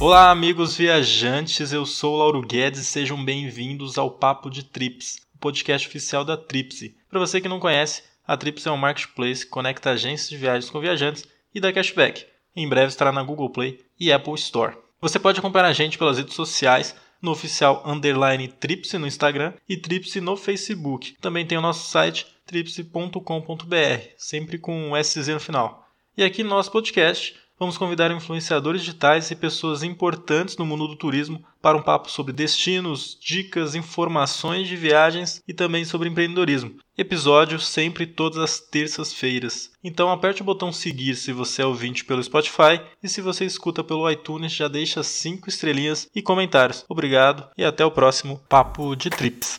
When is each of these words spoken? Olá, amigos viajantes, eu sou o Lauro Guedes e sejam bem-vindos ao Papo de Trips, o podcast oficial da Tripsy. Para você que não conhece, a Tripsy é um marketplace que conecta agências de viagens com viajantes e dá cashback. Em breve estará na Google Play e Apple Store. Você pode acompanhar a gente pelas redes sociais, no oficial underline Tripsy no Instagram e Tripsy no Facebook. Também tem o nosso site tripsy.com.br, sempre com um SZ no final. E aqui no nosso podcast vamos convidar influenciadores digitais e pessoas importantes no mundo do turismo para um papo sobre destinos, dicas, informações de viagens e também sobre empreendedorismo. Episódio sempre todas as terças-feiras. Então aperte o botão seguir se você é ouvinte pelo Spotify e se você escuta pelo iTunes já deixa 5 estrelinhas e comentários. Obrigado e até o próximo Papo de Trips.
Olá, 0.00 0.30
amigos 0.30 0.76
viajantes, 0.76 1.72
eu 1.72 1.84
sou 1.84 2.14
o 2.14 2.18
Lauro 2.18 2.40
Guedes 2.40 2.78
e 2.78 2.84
sejam 2.84 3.24
bem-vindos 3.24 3.98
ao 3.98 4.12
Papo 4.12 4.48
de 4.48 4.62
Trips, 4.62 5.26
o 5.34 5.38
podcast 5.38 5.88
oficial 5.88 6.24
da 6.24 6.36
Tripsy. 6.36 6.96
Para 7.10 7.18
você 7.18 7.40
que 7.40 7.48
não 7.48 7.58
conhece, 7.58 8.04
a 8.24 8.36
Tripsy 8.36 8.68
é 8.68 8.70
um 8.70 8.76
marketplace 8.76 9.44
que 9.44 9.50
conecta 9.50 9.90
agências 9.90 10.28
de 10.28 10.36
viagens 10.36 10.70
com 10.70 10.78
viajantes 10.78 11.24
e 11.52 11.58
dá 11.58 11.72
cashback. 11.72 12.24
Em 12.54 12.68
breve 12.68 12.86
estará 12.86 13.10
na 13.10 13.24
Google 13.24 13.50
Play 13.50 13.80
e 13.98 14.12
Apple 14.12 14.34
Store. 14.34 14.76
Você 15.00 15.18
pode 15.18 15.40
acompanhar 15.40 15.66
a 15.66 15.72
gente 15.72 15.98
pelas 15.98 16.16
redes 16.16 16.34
sociais, 16.34 16.94
no 17.20 17.32
oficial 17.32 17.82
underline 17.84 18.46
Tripsy 18.46 18.98
no 18.98 19.06
Instagram 19.06 19.52
e 19.68 19.76
Tripsy 19.76 20.20
no 20.20 20.36
Facebook. 20.36 21.16
Também 21.20 21.44
tem 21.44 21.58
o 21.58 21.62
nosso 21.62 21.90
site 21.90 22.24
tripsy.com.br, 22.46 24.04
sempre 24.16 24.58
com 24.58 24.92
um 24.92 25.02
SZ 25.02 25.26
no 25.26 25.40
final. 25.40 25.88
E 26.16 26.22
aqui 26.22 26.44
no 26.44 26.50
nosso 26.50 26.70
podcast 26.70 27.34
vamos 27.58 27.76
convidar 27.76 28.10
influenciadores 28.10 28.82
digitais 28.82 29.30
e 29.30 29.36
pessoas 29.36 29.82
importantes 29.82 30.56
no 30.56 30.64
mundo 30.64 30.86
do 30.86 30.96
turismo 30.96 31.44
para 31.60 31.76
um 31.76 31.82
papo 31.82 32.10
sobre 32.10 32.32
destinos, 32.32 33.18
dicas, 33.20 33.74
informações 33.74 34.68
de 34.68 34.76
viagens 34.76 35.42
e 35.46 35.52
também 35.52 35.84
sobre 35.84 36.08
empreendedorismo. 36.08 36.76
Episódio 36.96 37.58
sempre 37.58 38.06
todas 38.06 38.38
as 38.38 38.60
terças-feiras. 38.60 39.70
Então 39.82 40.10
aperte 40.10 40.42
o 40.42 40.44
botão 40.44 40.72
seguir 40.72 41.14
se 41.14 41.32
você 41.32 41.62
é 41.62 41.66
ouvinte 41.66 42.04
pelo 42.04 42.22
Spotify 42.22 42.80
e 43.02 43.08
se 43.08 43.20
você 43.20 43.44
escuta 43.44 43.82
pelo 43.84 44.10
iTunes 44.10 44.52
já 44.52 44.68
deixa 44.68 45.02
5 45.02 45.48
estrelinhas 45.48 46.08
e 46.14 46.22
comentários. 46.22 46.84
Obrigado 46.88 47.48
e 47.56 47.64
até 47.64 47.84
o 47.84 47.90
próximo 47.90 48.40
Papo 48.48 48.94
de 48.94 49.10
Trips. 49.10 49.58